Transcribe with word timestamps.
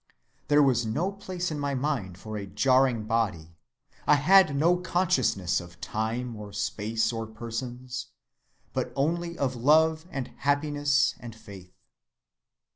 There 0.47 0.63
was 0.63 0.83
no 0.83 1.11
place 1.11 1.51
in 1.51 1.59
my 1.59 1.75
mind 1.75 2.17
for 2.17 2.35
a 2.35 2.47
jarring 2.47 3.03
body. 3.03 3.55
I 4.07 4.15
had 4.15 4.55
no 4.55 4.77
consciousness 4.77 5.61
of 5.61 5.79
time 5.79 6.35
or 6.35 6.51
space 6.53 7.13
or 7.13 7.27
persons; 7.27 8.07
but 8.73 8.91
only 8.95 9.37
of 9.37 9.55
love 9.55 10.07
and 10.09 10.29
happiness 10.39 11.13
and 11.19 11.35
faith. 11.35 11.75